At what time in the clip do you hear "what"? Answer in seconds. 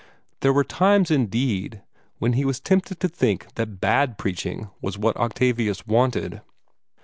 4.97-5.15